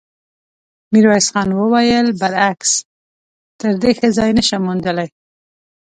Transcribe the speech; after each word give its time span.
ميرويس 0.93 1.27
خان 1.33 1.49
وويل: 1.53 2.07
برعکس، 2.19 2.71
تر 3.59 3.73
دې 3.81 3.91
ښه 3.97 4.07
ځای 4.17 4.31
نه 4.37 4.43
شم 4.47 4.61
موندلی. 4.67 5.07